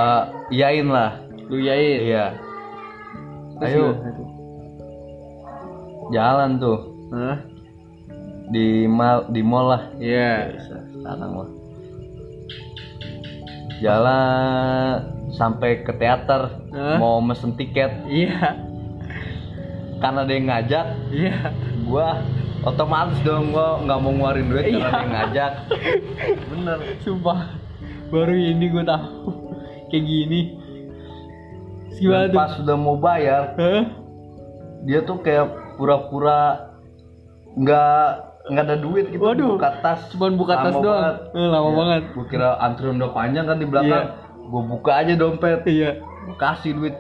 iyain 0.52 0.88
lah 0.88 1.23
lu 1.48 1.58
yain 1.60 2.00
iya 2.04 2.26
Terus 3.60 3.70
ayo 3.70 3.86
gimana 3.94 4.12
jalan 6.12 6.50
tuh 6.58 6.80
Hah? 7.14 7.38
di 8.50 8.86
mal 8.86 9.26
di 9.32 9.42
mall 9.42 9.68
lah 9.72 9.84
Iya. 9.98 10.60
sekarang 10.60 11.32
lah 11.34 11.50
jalan 13.80 14.96
sampai 15.34 15.82
ke 15.82 15.92
teater 15.96 16.62
Hah? 16.72 16.98
mau 17.00 17.20
mesen 17.20 17.56
tiket 17.56 17.92
Iya. 18.06 18.56
karena 20.00 20.22
dia 20.24 20.40
ngajak 20.40 20.86
Iya. 21.10 21.36
gua 21.84 22.20
otomatis 22.64 23.20
dong 23.24 23.52
gua 23.52 23.80
nggak 23.80 24.00
mau 24.00 24.12
ngeluarin 24.12 24.48
duit 24.48 24.66
karena 24.66 24.72
Iya. 24.72 24.80
dia 24.80 25.00
yang 25.00 25.12
ngajak 25.12 25.52
bener 26.52 26.78
Sumpah. 27.02 27.40
Baru 28.08 28.30
ini 28.30 28.70
gue 28.70 28.86
tahu 28.86 29.26
kayak 29.90 30.06
gini. 30.06 30.42
Gimana 31.96 32.26
tuh? 32.26 32.36
pas 32.36 32.50
sudah 32.54 32.76
mau 32.76 32.96
bayar 32.96 33.54
Hah? 33.54 33.84
dia 34.82 35.00
tuh 35.02 35.18
kayak 35.18 35.48
pura-pura 35.74 36.70
nggak 37.54 38.04
nggak 38.46 38.64
ada 38.66 38.76
duit 38.76 39.06
gitu 39.08 39.22
Waduh, 39.22 39.56
buka 39.56 39.80
tas 39.80 40.10
cuman 40.10 40.36
buka 40.36 40.54
tas 40.58 40.74
doang. 40.74 40.84
banget. 40.84 41.16
Eh, 41.32 41.48
lama 41.48 41.64
Iya. 41.64 41.78
banget. 41.78 42.02
gua 42.12 42.26
kira 42.28 42.50
antrian 42.58 42.96
udah 42.96 43.12
panjang 43.12 43.46
kan 43.46 43.58
di 43.58 43.66
belakang 43.66 44.06
gua 44.46 44.62
buka 44.66 44.92
aja 44.98 45.14
dompet 45.14 45.62
Iya. 45.64 45.92
gua 46.24 46.36
kasih 46.38 46.72
duit 46.74 46.96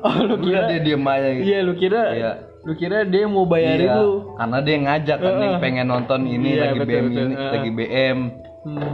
Oh, 0.00 0.16
lu 0.22 0.36
kira 0.38 0.64
dia 0.66 0.80
diem 0.80 1.02
aja 1.02 1.28
gitu 1.30 1.44
Iya, 1.44 1.58
lu 1.60 1.72
kira 1.74 2.02
Iya. 2.10 2.32
Lu 2.62 2.72
kira 2.72 3.04
dia 3.04 3.24
mau 3.26 3.44
bayarin 3.44 3.84
Iya, 3.84 3.96
lu. 3.98 4.32
karena 4.34 4.56
dia 4.58 4.72
yang 4.72 4.84
ngajak 4.86 5.18
kan 5.18 5.32
nih 5.34 5.44
Heeh. 5.46 5.60
pengen 5.60 5.86
nonton 5.86 6.20
ini 6.24 6.48
Iya, 6.50 6.60
lagi 6.62 6.78
betul, 6.78 6.88
BM 6.88 7.04
betul. 7.04 7.20
ini 7.20 7.34
Heeh. 7.34 7.50
lagi 7.50 7.70
BM 7.70 8.18
Hmm. 8.64 8.92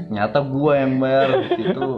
ternyata 0.00 0.38
gua 0.42 0.72
yang 0.76 0.92
bayar 0.96 1.28
itu 1.62 1.88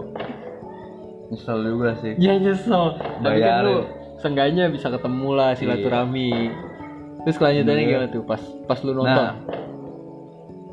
nyesel 1.28 1.58
juga 1.60 1.90
sih 1.96 2.12
Ya 2.16 2.34
nyesel. 2.34 2.84
Tapi 3.18 3.38
kan 3.38 3.62
lu 3.62 3.76
seenggaknya 4.16 4.68
bisa 4.68 4.88
ketemu 4.88 5.28
lah 5.32 5.50
silaturahmi. 5.52 6.30
Terus 7.22 7.36
kelanjutannya 7.36 7.80
Iya. 7.80 7.90
gimana 7.90 8.08
tuh 8.08 8.22
pas 8.22 8.38
pas 8.64 8.78
lu 8.80 8.92
nonton? 8.92 9.10
nah 9.16 9.34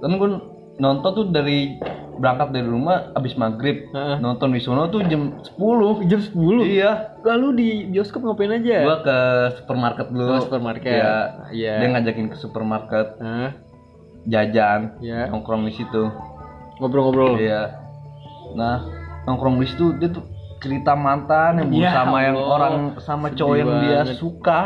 kan 0.02 0.12
gua 0.14 0.30
nonton 0.76 1.10
tuh 1.12 1.26
dari 1.28 1.80
berangkat 2.14 2.52
dari 2.52 2.68
rumah 2.68 3.10
abis 3.14 3.34
maghrib 3.34 3.90
Heeh. 3.90 4.18
nonton 4.20 4.52
di 4.52 4.60
sono 4.60 4.86
tuh 4.88 5.02
jam 5.04 5.34
10 5.40 6.06
Jam 6.06 6.20
10. 6.20 6.62
iya 6.68 6.92
Lalu 7.20 7.48
di 7.54 7.68
bioskop 7.88 8.22
ngapain 8.22 8.54
aja? 8.54 8.84
gua 8.84 8.98
ke 9.00 9.18
supermarket 9.56 10.08
dulu 10.08 10.30
Oh, 10.30 10.40
supermarket. 10.40 10.94
Iya. 10.94 11.16
Iya. 11.50 11.74
dia 11.80 11.88
ngajakin 11.90 12.28
ke 12.28 12.38
supermarket 12.38 13.18
Hah? 13.18 13.50
jajan 14.24 15.00
Iya. 15.00 15.28
nongkrong 15.30 15.64
di 15.64 15.74
situ 15.74 16.04
Ngobrol-ngobrol. 16.78 17.38
iya 17.38 17.80
nah 18.54 18.84
nongkrong 19.24 19.58
di 19.58 19.66
situ 19.66 19.98
dia 19.98 20.12
tuh 20.12 20.22
cerita 20.64 20.96
mantan 20.96 21.60
yang 21.60 21.70
Ya 21.78 21.92
sama 21.94 22.18
yang 22.22 22.36
Allah. 22.36 22.50
orang 22.50 22.76
sama 22.98 23.28
Sedih 23.28 23.38
cowok 23.38 23.56
yang 23.56 23.72
dia 23.82 24.00
banget. 24.02 24.16
suka 24.16 24.60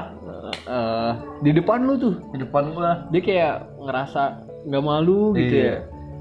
Eh, 0.47 1.11
di 1.41 1.51
depan 1.51 1.83
lu 1.83 1.97
tuh. 1.97 2.15
di 2.29 2.39
depan 2.39 2.71
gua 2.71 3.03
Dia 3.09 3.19
kayak 3.19 3.55
ngerasa 3.79 4.21
nggak 4.63 4.79
malu 4.81 5.33
gitu 5.33 5.55
Iya. 5.57 5.67
ya. 5.67 5.77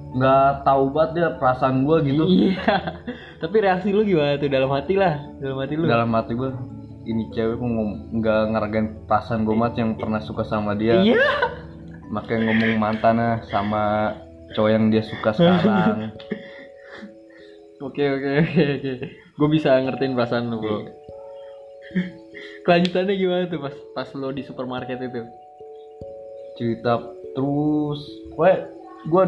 nggak 0.09 0.51
tahu 0.63 0.83
banget 0.91 1.11
dia 1.15 1.29
perasaan 1.33 1.77
gua 1.83 1.97
gitu 2.01 2.25
Iya. 2.25 2.59
Tapi 3.43 3.57
reaksi 3.61 3.89
lu 3.89 4.03
gimana 4.03 4.35
tuh 4.35 4.49
dalam 4.49 4.67
hati 4.69 4.95
lah, 4.95 5.21
dalam 5.37 5.57
hati 5.59 5.75
lu. 5.75 5.85
dalam 5.85 6.11
hati 6.11 6.33
gua 6.33 6.51
ini 7.05 7.31
cewek 7.31 7.55
kok 7.55 7.71
nggak 8.17 8.41
ngeragain 8.51 8.87
perasaan 9.05 9.41
gue 9.43 9.55
banget 9.55 9.75
yang 9.79 9.91
pernah 9.95 10.19
suka 10.19 10.43
sama 10.43 10.75
dia 10.75 10.99
Iya. 10.99 11.23
makanya 12.09 12.41
ngomong 12.47 12.73
mantannya 12.77 13.31
sama 13.45 14.11
cowok 14.49 14.71
yang 14.73 14.85
dia 14.89 15.03
suka 15.03 15.31
sekarang 15.31 16.11
Oke 17.77 18.05
oke 18.09 18.31
oke 18.41 18.63
oke. 18.81 18.93
Gue 19.37 19.49
bisa 19.53 19.77
ngertiin 19.77 20.17
perasaan 20.17 20.49
lu 20.49 20.61
bro. 20.61 20.79
Kelanjutannya 22.65 23.15
gimana 23.15 23.45
tuh 23.47 23.61
pas 23.61 23.75
pas 23.95 24.09
lo 24.17 24.33
di 24.33 24.43
supermarket 24.43 24.99
itu? 25.01 25.23
cerita 26.57 27.13
terus 27.37 28.01
gue 28.33 28.53
gue 29.13 29.25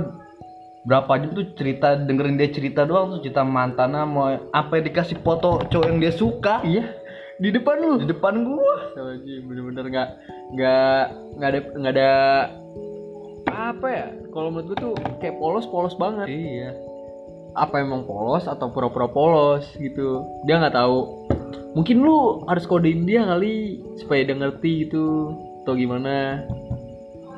berapa 0.89 1.13
jam 1.21 1.31
tuh 1.37 1.45
cerita 1.61 1.93
dengerin 1.93 2.41
dia 2.41 2.49
cerita 2.49 2.89
doang 2.89 3.13
tuh 3.13 3.21
cerita 3.21 3.45
mantannya 3.45 4.03
mau 4.09 4.33
apa 4.49 4.81
yang 4.81 4.89
dikasih 4.89 5.21
foto 5.21 5.61
cowok 5.69 5.87
yang 5.93 6.01
dia 6.01 6.09
suka 6.17 6.65
Iya. 6.65 6.89
Di 7.37 7.53
depan 7.53 7.77
lu. 7.85 8.01
di 8.01 8.09
depan 8.09 8.49
gua 8.49 8.97
Lagi 8.97 9.45
bener-bener 9.45 9.85
nggak 9.93 10.09
nggak 10.57 11.01
nggak 11.37 11.49
ada 11.53 11.61
nggak 11.77 11.93
ada 11.95 12.11
apa 13.53 13.87
ya? 13.93 14.07
Kalau 14.33 14.49
menurut 14.49 14.73
gue 14.73 14.79
tuh 14.81 14.93
kayak 15.21 15.37
polos-polos 15.37 15.95
banget. 16.01 16.27
iya 16.33 16.73
Apa 17.59 17.83
emang 17.83 18.07
polos 18.07 18.47
atau 18.47 18.71
pura-pura 18.71 19.07
polos 19.07 19.67
gitu? 19.75 20.23
Dia 20.47 20.63
nggak 20.63 20.75
tahu. 20.75 20.99
Mungkin 21.75 21.97
lu 22.01 22.47
harus 22.47 22.65
kodein 22.65 23.03
dia 23.03 23.23
kali 23.23 23.79
supaya 23.97 24.23
dia 24.23 24.35
ngerti 24.35 24.87
gitu 24.87 25.35
atau 25.63 25.75
gimana? 25.75 26.47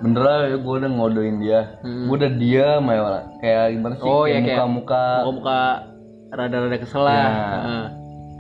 bener 0.01 0.23
lah 0.25 0.49
ya 0.49 0.57
gue 0.57 0.75
udah 0.81 0.91
ngodoin 0.91 1.45
dia 1.45 1.77
Hmm. 1.85 2.09
gue 2.09 2.17
udah 2.17 2.33
diam 2.33 2.85
ya 2.89 3.01
kayak 3.37 3.65
gimana 3.77 3.95
sih 4.01 4.09
Oh, 4.09 4.25
kayak 4.25 4.33
ya, 4.33 4.41
kayak 4.41 4.49
muka-muka 4.65 5.03
muka-muka 5.21 5.61
rada-rada 6.33 6.77
kesel 6.81 7.03
lah. 7.05 7.13
Ya. 7.13 7.29
Heeh. 7.29 7.85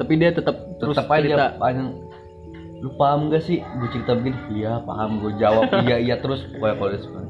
Tapi 0.00 0.12
dia 0.16 0.30
tetap 0.32 0.56
terus 0.80 0.96
aja 0.96 1.20
cerita. 1.20 1.46
panjang 1.60 1.88
lu 2.80 2.96
paham 2.96 3.28
gak 3.28 3.44
sih 3.44 3.60
gue 3.60 3.88
cerita 3.92 4.16
begini 4.16 4.40
iya 4.56 4.80
paham 4.80 5.20
gue 5.20 5.36
jawab 5.36 5.68
iya 5.84 6.00
iya 6.00 6.16
terus 6.16 6.40
pokoknya 6.48 6.74
kalau 6.80 6.90
dia. 6.96 7.28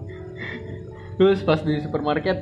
Terus 1.19 1.39
pas 1.43 1.59
di 1.59 1.83
supermarket 1.83 2.39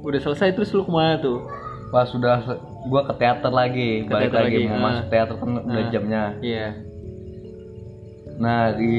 udah 0.00 0.20
selesai 0.20 0.52
terus 0.52 0.70
lu 0.70 0.82
ke 0.82 0.90
mana 0.90 1.18
tuh? 1.18 1.42
pas 1.88 2.04
sudah 2.04 2.44
gua 2.84 3.00
ke 3.02 3.14
teater 3.16 3.48
lagi 3.48 4.04
Ke 4.04 4.12
balik 4.12 4.28
teater 4.28 4.40
lagi 4.44 4.56
lagi, 4.56 4.68
mau 4.68 4.76
ah. 4.76 4.82
masuk 4.84 5.06
teater 5.08 5.34
kan 5.34 5.48
udah 5.58 5.80
Ah. 5.80 5.88
jamnya 5.88 6.22
Iya. 6.38 6.66
nah 8.36 8.70
di 8.70 8.92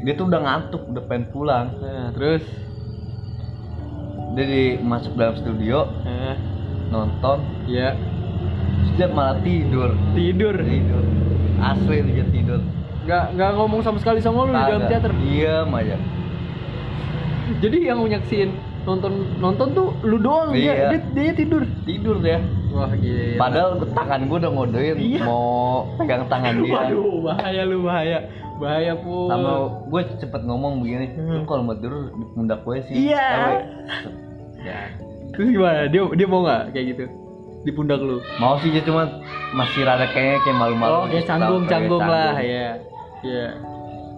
dia 0.00 0.14
tuh 0.14 0.24
udah 0.24 0.40
ngantuk 0.40 0.82
udah 0.86 1.02
pengen 1.04 1.24
pulang 1.28 1.66
Nah, 1.76 2.08
terus 2.10 2.44
dia 4.32 4.44
di 4.44 4.64
masuk 4.78 5.12
dalam 5.14 5.34
studio 5.34 5.90
eh, 6.02 6.36
nonton 6.86 7.38
ya 7.66 7.92
terus 8.78 8.92
dia 8.94 9.08
malah 9.08 9.36
tidur 9.40 9.90
tidur. 10.12 10.54
tidur 10.56 11.04
asli 11.58 11.98
dia 12.06 12.24
tidur 12.26 12.60
Nggak 13.02 13.24
nggak 13.34 13.50
ngomong 13.54 13.80
sama 13.80 13.98
sekali 13.98 14.18
sama 14.18 14.42
lu 14.42 14.50
di 14.50 14.62
dalam 14.62 14.82
teater. 14.84 15.12
diam 15.14 15.70
aja 15.72 15.96
Jadi 17.58 17.78
yang 17.80 18.02
nyaksin 18.02 18.50
nonton 18.86 19.12
nonton 19.36 19.68
tuh 19.72 19.90
lu 20.00 20.16
doang 20.16 20.54
dia, 20.54 20.62
Iya. 20.70 20.88
dia 20.88 21.00
dia 21.12 21.32
tidur. 21.34 21.62
tidur 21.82 22.16
dia 22.18 22.38
Wah 22.70 22.92
gila. 22.92 23.34
padahal 23.36 23.70
tangan 23.90 24.20
gua 24.24 24.38
udah 24.38 24.52
ngodoin 24.52 24.96
Iya. 24.96 25.22
mau 25.22 25.46
pegang 25.96 26.22
tangan 26.26 26.54
dia 26.56 26.70
Waduh 26.72 27.14
bahaya 27.20 27.62
lu 27.62 27.76
bahaya 27.82 28.18
bahaya 28.56 28.92
pun. 28.94 29.26
sama 29.26 29.50
gue 29.84 30.02
cepet 30.16 30.40
ngomong 30.40 30.80
begini 30.80 31.06
lu 31.18 31.42
kalau 31.44 31.62
mau 31.62 31.74
tidur 31.74 32.08
di 32.08 32.24
pundak 32.30 32.62
gue 32.62 32.76
sih 32.86 32.94
Iya. 33.10 33.26
Tapi, 33.26 33.54
ya 34.62 34.80
Terus 35.28 35.48
gimana? 35.50 35.80
Dia 35.86 36.02
dia 36.08 36.26
mau 36.26 36.40
nggak 36.40 36.62
kayak 36.70 36.86
gitu 36.88 37.04
di 37.60 37.70
pundak 37.70 37.98
lu? 37.98 38.22
mau 38.38 38.54
sih 38.56 38.70
dia 38.70 38.80
cuma 38.80 39.10
masih 39.52 39.82
rada 39.82 40.06
kayaknya 40.06 40.38
kayak 40.40 40.56
malu-malu 40.56 40.94
Oh, 40.94 41.04
kayak 41.06 41.26
canggung 41.26 41.66
canggung 41.66 41.98
lah 42.00 42.32
canggung. 42.32 42.54
ya. 43.26 43.46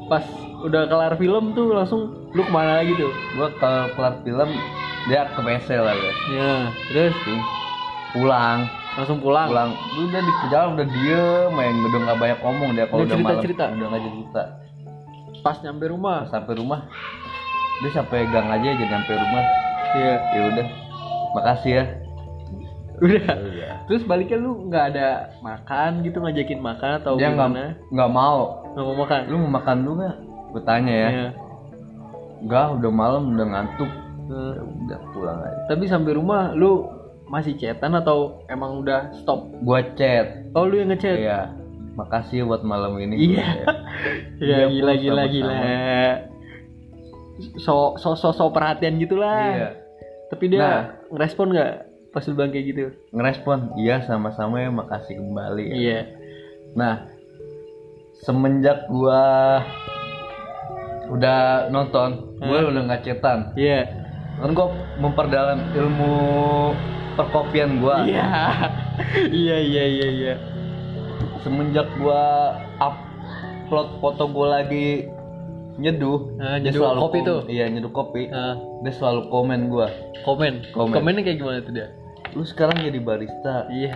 Iya. 0.09 0.11
Pas 0.11 0.25
udah 0.59 0.83
kelar 0.85 1.13
film 1.15 1.45
tuh 1.53 1.71
langsung 1.71 2.01
lu 2.29 2.41
ke 2.41 2.51
mana 2.51 2.81
lagi 2.81 2.93
tuh? 2.93 3.13
gue 3.31 3.49
kalau 3.57 3.87
kelar 3.93 4.15
film 4.21 4.51
dia 5.07 5.23
ke 5.29 5.41
WC 5.41 5.69
lah 5.77 5.95
ya 5.95 6.13
Ya, 6.29 6.53
terus 6.89 7.15
pulang 8.11 8.67
langsung 8.95 9.19
pulang. 9.19 9.47
pulang 9.47 9.71
lu 9.95 10.09
udah 10.09 10.19
di 10.19 10.33
jalan 10.49 10.69
udah 10.75 10.87
diem 10.89 11.49
main 11.53 11.75
udah 11.79 11.99
nggak 12.03 12.19
banyak 12.19 12.39
ngomong 12.41 12.71
dia 12.73 12.85
kalau 12.85 13.01
Udah 13.01 13.07
udah 13.07 13.19
malam 13.21 13.39
cerita-cerita? 13.39 13.65
udah 13.71 13.87
nggak 13.87 14.03
cerita 14.05 14.43
Pas 15.39 15.57
nyampe 15.63 15.85
rumah. 15.87 16.17
Pas 16.21 16.33
sampai 16.35 16.55
rumah 16.57 16.81
dia 17.79 17.91
sampai 17.95 18.27
gang 18.27 18.49
aja 18.49 18.69
aja 18.69 18.85
nyampe 18.89 19.13
rumah 19.15 19.45
Iya. 19.95 20.15
ya 20.29 20.43
udah 20.49 20.67
makasih 21.33 21.73
ya 21.73 21.85
Udah. 22.99 23.23
Udah. 23.31 23.73
Terus 23.87 24.03
baliknya 24.03 24.37
lu 24.37 24.67
nggak 24.67 24.85
ada 24.91 25.09
makan 25.39 26.03
gitu 26.03 26.19
ngajakin 26.19 26.59
makan 26.59 26.91
atau 26.99 27.15
dia 27.15 27.31
gimana? 27.31 27.79
nggak 27.87 28.11
mau 28.11 28.58
Nggak 28.69 28.85
mau 28.85 28.97
makan. 28.97 29.21
lu 29.27 29.37
mau 29.39 29.53
makan 29.55 29.77
dulu 29.81 29.95
nggak 29.99 30.17
gue 30.49 30.63
tanya 30.65 30.95
ya 30.95 31.11
enggak 32.39 32.67
udah 32.75 32.91
malam 32.91 33.23
udah 33.33 33.47
ngantuk 33.47 33.91
Hmm. 34.29 34.53
ya 34.53 34.61
udah 34.61 34.99
pulang 35.11 35.41
aja 35.41 35.61
Tapi 35.67 35.85
sampai 35.85 36.13
rumah 36.13 36.53
lu 36.53 36.85
masih 37.27 37.57
chatan 37.57 37.93
atau 37.95 38.45
emang 38.45 38.77
udah 38.79 39.09
stop? 39.15 39.49
gua 39.59 39.81
chat 39.95 40.45
Oh 40.53 40.65
lu 40.65 40.77
yang 40.77 40.89
ngechat? 40.89 41.17
Iya. 41.17 41.41
Makasih 41.95 42.45
buat 42.45 42.61
malam 42.61 42.93
ini. 42.99 43.17
Iya. 43.35 43.49
Iya 44.39 44.59
gila 44.69 44.93
gila 44.95 45.23
gila. 45.27 45.57
So 47.57 47.97
so 47.97 48.13
so, 48.13 48.31
so 48.31 48.51
perhatian 48.51 48.99
gitulah. 48.99 49.49
Iya. 49.49 49.69
Tapi 50.29 50.45
dia 50.47 50.61
Nah. 50.61 50.81
ngerespon 51.09 51.49
nggak 51.49 51.73
pas 52.11 52.23
lu 52.23 52.33
bilang 52.35 52.51
kayak 52.51 52.67
gitu? 52.67 52.81
Ngerespon, 53.11 53.59
iya 53.77 54.05
sama-sama 54.05 54.61
ya 54.61 54.69
makasih 54.69 55.17
kembali. 55.17 55.65
ya." 55.65 55.75
Iya. 55.75 56.01
Nah, 56.75 56.95
semenjak 58.19 58.87
gua 58.89 59.23
udah 61.09 61.69
nonton, 61.69 62.37
gua 62.37 62.59
Hah? 62.61 62.69
udah 62.69 62.83
nggak 62.85 63.03
cetan. 63.03 63.39
Iya. 63.55 63.89
Kan 64.39 64.53
gua 64.53 64.69
memperdalam 64.97 65.73
ilmu 65.73 66.13
perkopian 67.15 67.81
gua. 67.81 68.05
Iya. 68.05 68.27
Iya 69.31 69.57
iya 69.59 69.85
iya 69.87 70.09
iya. 70.11 70.35
Semenjak 71.41 71.87
gua 71.97 72.55
upload 72.77 73.89
foto 73.99 74.27
gua 74.29 74.61
lagi 74.61 75.07
nyeduh, 75.79 76.35
Ah, 76.37 76.59
dia 76.59 76.75
nyeduh 76.75 76.83
selalu 76.83 76.99
kopi 77.01 77.19
tuh? 77.23 77.41
Iya, 77.47 77.65
nyeduh 77.71 77.93
kopi. 77.95 78.27
Ah, 78.29 78.59
Dia 78.83 78.91
selalu 78.91 79.31
komen 79.31 79.71
gua. 79.71 79.87
komen. 80.27 80.67
Komen. 80.75 80.91
Komennya 80.93 81.23
kayak 81.23 81.39
gimana 81.39 81.59
tuh 81.63 81.71
dia? 81.73 81.89
Lu 82.35 82.43
sekarang 82.43 82.83
jadi 82.83 82.99
barista. 82.99 83.71
Iya. 83.71 83.95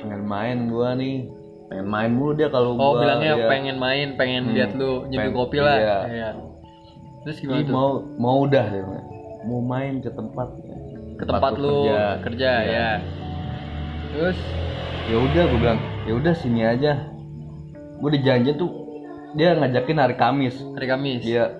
pengen 0.00 0.24
main 0.24 0.58
gua 0.66 0.96
nih 0.96 1.28
pengen 1.70 1.86
main 1.86 2.10
mulu 2.10 2.34
dia 2.34 2.48
kalau 2.48 2.74
Oh 2.74 2.92
gua 2.92 3.00
bilangnya 3.00 3.32
ya. 3.36 3.46
pengen 3.46 3.76
main, 3.76 4.08
pengen 4.14 4.42
Hmm, 4.44 4.54
lihat 4.54 4.70
lu 4.74 5.06
nyeduh 5.06 5.32
kopi 5.32 5.58
lah. 5.58 5.78
iya. 5.78 5.98
Iya. 6.04 6.28
Terus 7.22 7.36
Ih, 7.36 7.42
gimana 7.42 7.62
tuh? 7.62 7.72
mau 7.72 7.88
mau 8.18 8.36
udah 8.42 8.64
bilang. 8.66 9.06
mau 9.42 9.60
main 9.62 9.94
ke 9.98 10.10
tempat 10.10 10.48
Ke 11.14 11.24
tempat 11.24 11.52
lu 11.54 11.84
kerja, 12.20 12.50
Iya. 12.58 12.66
ya. 12.66 12.90
Terus 14.10 14.38
ya 15.06 15.16
udah 15.16 15.42
gua 15.46 15.58
bilang 15.58 15.78
ya 16.02 16.12
udah 16.12 16.34
sini 16.34 16.60
aja 16.62 16.92
gua 17.96 18.10
dijanjiin 18.10 18.56
tuh 18.56 18.70
dia 19.32 19.54
ngajakin 19.54 19.96
hari 19.96 20.14
Kamis 20.14 20.58
hari 20.72 20.86
Kamis. 20.86 21.22
dia 21.22 21.54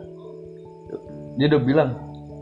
dia 1.36 1.46
udah 1.46 1.60
bilang 1.60 1.90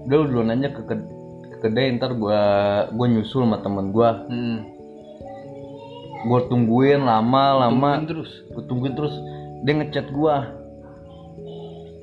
udah 0.05 0.17
lu 0.17 0.27
duluan 0.27 0.51
aja 0.51 0.71
ke, 0.71 0.81
ke- 0.83 1.09
ke 1.45 1.57
kedai 1.61 1.93
ntar 1.93 2.15
gua 2.15 2.41
gua 2.89 3.07
nyusul 3.07 3.45
sama 3.45 3.61
temen 3.61 3.91
gua 3.91 4.25
Hmm. 4.27 4.65
Gua 6.21 6.41
tungguin 6.45 7.01
lama 7.01 7.43
lama 7.61 7.91
Tungguin 7.95 8.09
terus. 8.09 8.31
gua 8.49 8.63
tungguin 8.65 8.95
terus 8.95 9.15
dia 9.61 9.73
ngechat 9.75 10.07
gua 10.09 10.37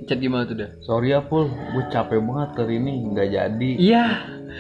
Chat 0.06 0.22
gimana 0.22 0.46
tuh 0.46 0.54
dia? 0.54 0.70
sorry 0.80 1.10
ya 1.10 1.20
Pul 1.20 1.50
gue 1.50 1.84
capek 1.90 2.22
banget 2.22 2.50
hari 2.56 2.78
ini 2.78 3.10
nggak 3.10 3.26
jadi 3.28 3.72
Iya. 3.76 4.06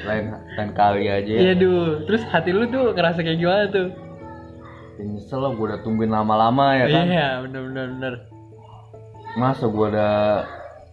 lain 0.01 0.25
lain 0.51 0.71
kali 0.73 1.05
aja 1.05 1.21
ya 1.29 1.39
Iya 1.39 1.53
duh. 1.55 2.01
Terus 2.03 2.25
hati 2.25 2.49
lu 2.49 2.65
tuh 2.65 2.91
ngerasa 2.91 3.21
kayak 3.21 3.37
gimana 3.37 3.69
tuh? 3.69 3.87
Ya, 4.95 5.03
nyesel 5.05 5.37
lah 5.37 5.51
gue 5.51 5.65
udah 5.65 5.79
tungguin 5.79 6.09
lama-lama 6.09 6.73
ya 6.73 6.85
kan 6.89 7.05
Iya, 7.05 7.27
bener 7.43 7.61
bener 7.63 7.85
bener. 7.91 8.13
masa 9.35 9.67
gue 9.67 9.85
udah 9.85 10.15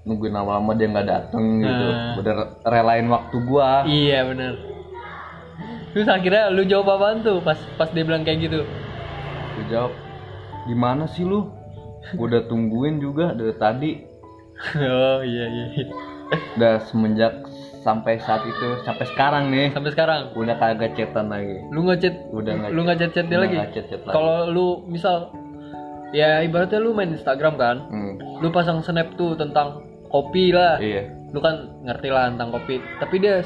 nungguin 0.05 0.35
lama-lama 0.35 0.71
dia 0.75 0.87
nggak 0.87 1.09
dateng 1.09 1.45
gitu 1.59 1.87
Nah. 1.87 2.13
Gua 2.13 2.21
udah 2.21 2.35
relain 2.67 3.07
waktu 3.09 3.37
gue 3.39 3.69
Iya 3.89 4.19
bener. 4.27 4.53
Terus 5.93 6.09
akhirnya 6.09 6.49
lu 6.49 6.65
jawab 6.65 6.99
apaan 6.99 7.21
tuh 7.21 7.39
pas 7.45 7.57
pas 7.77 7.89
dia 7.93 8.05
bilang 8.05 8.25
kayak 8.25 8.49
gitu? 8.49 8.61
Gue 9.57 9.65
jawab 9.69 9.93
di 10.67 10.75
mana 10.77 11.05
sih 11.09 11.25
lu? 11.25 11.49
Gue 12.17 12.27
udah 12.29 12.45
tungguin 12.49 12.99
juga 12.99 13.33
dari 13.37 13.55
tadi. 13.57 13.93
Oh 14.79 15.21
iya 15.27 15.47
iya 15.49 15.67
udah 16.57 16.81
semenjak 16.89 17.45
sampai 17.83 18.17
saat 18.23 18.47
itu 18.47 18.79
sampai 18.87 19.05
sekarang 19.11 19.51
nih. 19.51 19.69
Sampai 19.75 19.93
sekarang? 19.93 20.33
Udah 20.39 20.55
kagak 20.57 20.95
chatan 20.95 21.29
lagi. 21.29 21.59
Lu 21.75 21.85
ngechat 21.85 22.15
udah 22.31 22.53
nggak 22.57 22.71
lu 22.73 22.81
nggak 22.87 22.99
chat 23.03 23.11
chat 23.13 23.27
dia 23.27 23.39
lagi. 23.43 23.57
Nggak 23.59 24.09
kalau 24.09 24.49
lu 24.49 24.67
misal 24.87 25.35
ya 26.15 26.41
ibaratnya 26.45 26.79
lu 26.79 26.93
main 26.93 27.11
Instagram 27.13 27.57
kan 27.57 27.77
Hmm, 27.89 28.21
lu 28.41 28.49
pasang 28.53 28.81
snap 28.85 29.13
tuh 29.19 29.35
tentang 29.35 29.83
kopi 30.09 30.55
lah. 30.55 30.79
Iya. 30.79 31.11
Lu 31.33 31.41
kan 31.41 31.83
ngerti 31.85 32.09
lah 32.13 32.31
tentang 32.31 32.55
kopi. 32.55 32.79
Tapi 33.01 33.17
dia 33.19 33.43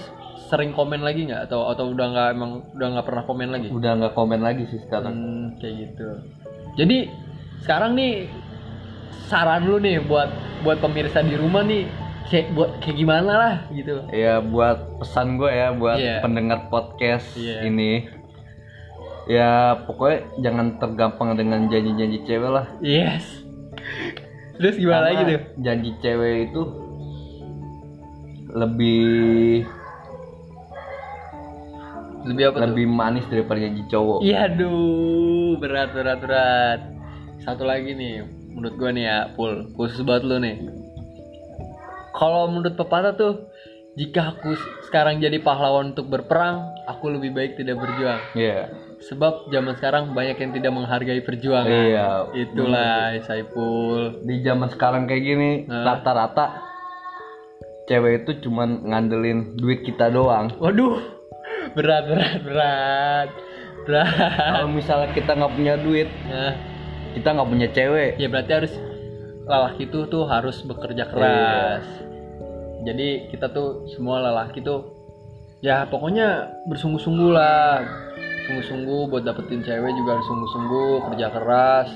sering 0.46 0.70
komen 0.70 1.00
lagi 1.00 1.24
nggak? 1.24 1.48
Atau 1.48 1.66
atau 1.66 1.90
udah 1.90 2.06
nggak 2.06 2.28
emang 2.32 2.50
udah 2.72 2.86
nggak 2.92 3.06
pernah 3.06 3.24
komen 3.24 3.48
lagi? 3.48 3.68
Udah 3.68 3.92
nggak 3.94 4.14
komen 4.14 4.40
lagi 4.40 4.64
sih 4.66 4.80
sekarang. 4.80 5.12
Hmm, 5.12 5.44
kayak 5.56 5.74
gitu. 5.82 6.08
Jadi 6.76 6.98
sekarang 7.60 7.96
nih 7.96 8.28
saran 9.26 9.64
lu 9.64 9.76
nih 9.76 9.98
buat 10.00 10.28
buat 10.62 10.78
pemirsa 10.78 11.20
di 11.20 11.34
rumah 11.34 11.60
nih 11.60 11.88
kayak 12.26 12.52
buat 12.52 12.70
kayak 12.78 12.96
gimana 12.96 13.32
lah 13.32 13.54
gitu. 13.70 14.02
Ya 14.10 14.38
buat 14.38 15.00
pesan 15.00 15.36
gue 15.36 15.48
ya 15.48 15.72
buat 15.72 15.96
Iya. 15.96 16.20
pendengar 16.20 16.68
podcast 16.68 17.34
Iya. 17.34 17.64
ini. 17.64 17.92
Ya 19.26 19.50
pokoknya 19.82 20.22
jangan 20.38 20.78
tergampang 20.78 21.34
dengan 21.34 21.66
janji-janji 21.66 22.22
cewek 22.22 22.50
lah. 22.50 22.66
Yes. 22.78 23.26
Terus 24.56 24.78
gimana 24.78 25.10
lagi 25.10 25.20
Karena 25.20 25.32
tuh? 25.34 25.42
janji 25.58 25.90
cewek 25.98 26.34
itu 26.46 26.62
lebih 28.48 29.66
lebih 32.26 32.44
apa 32.50 32.56
tuh 32.58 32.68
lebih 32.74 32.86
manis 32.90 33.24
daripada 33.30 33.58
janji 33.62 33.82
cowok 33.86 34.18
Iya 34.26 34.50
aduh 34.50 35.56
berat 35.62 35.94
berat 35.94 36.18
berat. 36.20 36.80
Satu 37.42 37.62
lagi 37.62 37.94
nih 37.94 38.26
menurut 38.52 38.74
gua 38.76 38.90
nih 38.90 39.04
ya 39.06 39.18
Pul 39.32 39.70
khusus 39.78 40.02
buat 40.02 40.26
lu 40.26 40.42
nih. 40.42 40.56
Kalau 42.16 42.48
menurut 42.48 42.74
pepatah 42.74 43.14
tuh 43.14 43.52
jika 43.96 44.36
aku 44.36 44.52
sekarang 44.84 45.24
jadi 45.24 45.40
pahlawan 45.40 45.96
untuk 45.96 46.12
berperang, 46.12 46.68
aku 46.84 47.16
lebih 47.16 47.32
baik 47.32 47.56
tidak 47.56 47.80
berjuang. 47.80 48.20
Iya. 48.36 48.68
Sebab 49.08 49.48
zaman 49.48 49.72
sekarang 49.80 50.12
banyak 50.12 50.36
yang 50.36 50.52
tidak 50.52 50.72
menghargai 50.76 51.24
perjuangan. 51.24 51.64
Iya. 51.68 52.08
Itulah 52.36 53.16
Saiful. 53.24 54.20
Di 54.20 54.44
zaman 54.44 54.68
sekarang 54.68 55.08
kayak 55.08 55.22
gini 55.24 55.50
rata-rata 55.64 56.60
cewek 57.88 58.26
itu 58.28 58.48
cuman 58.48 58.84
ngandelin 58.84 59.56
duit 59.56 59.80
kita 59.80 60.12
doang. 60.12 60.52
Waduh. 60.60 61.15
Berat 61.76 62.02
berat 62.08 62.34
berat. 62.40 63.28
Berat. 63.84 64.08
Kalau 64.56 64.68
misalnya 64.68 65.12
kita 65.12 65.30
nggak 65.30 65.52
punya 65.52 65.74
duit, 65.76 66.08
Nah, 66.26 66.56
kita 67.12 67.28
nggak 67.30 67.48
punya 67.48 67.68
cewek. 67.70 68.10
ya 68.16 68.26
berarti 68.26 68.52
harus 68.52 68.72
lelaki 69.46 69.86
itu 69.86 69.98
tuh 70.06 70.26
harus 70.26 70.58
bekerja 70.60 71.06
Iya. 71.06 71.12
keras 71.12 71.86
jadi 72.82 73.30
kita 73.30 73.46
tuh 73.50 73.86
semua 73.88 74.18
lelaki 74.20 74.58
tuh 74.58 74.90
ya 75.60 75.86
pokoknya 75.86 76.28
bersungguh-sungguh 76.66 77.30
lah 77.30 77.78
sungguh-sungguh 78.44 79.06
buat 79.06 79.22
dapetin 79.22 79.62
cewek 79.62 79.90
juga 79.92 80.18
harus 80.18 80.26
sungguh-sungguh 80.26 80.90
kerja 81.06 81.26
keras 81.30 81.88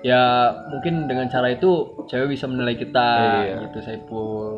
ya 0.00 0.24
mungkin 0.68 1.04
dengan 1.04 1.28
cara 1.28 1.52
itu 1.52 1.70
cewek 2.04 2.32
bisa 2.32 2.48
menilai 2.48 2.76
kita 2.76 3.08
Iya. 3.44 3.54
gitu 3.68 3.78
Saiful 3.80 4.48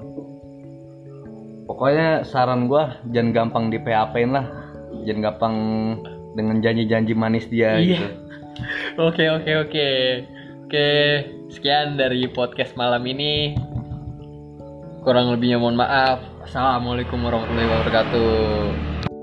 Pokoknya 1.66 2.22
saran 2.22 2.70
gua 2.70 3.02
jangan 3.10 3.34
gampang 3.34 3.64
di 3.74 3.78
PHP-in 3.82 4.30
lah. 4.30 4.46
Jangan 5.02 5.20
gampang 5.30 5.54
dengan 6.36 6.60
janji-janji 6.60 7.12
manis 7.16 7.48
dia 7.48 7.80
Iya. 7.80 7.96
gitu. 7.96 8.06
oke 9.08 9.24
oke 9.40 9.52
oke 9.68 9.88
oke 10.68 10.88
sekian 11.52 11.96
dari 11.96 12.24
podcast 12.28 12.76
malam 12.76 13.04
ini 13.08 13.56
kurang 15.04 15.32
lebihnya 15.32 15.60
mohon 15.60 15.76
maaf 15.76 16.20
assalamualaikum 16.44 17.20
warahmatullahi 17.20 17.68
wabarakatuh 17.68 19.15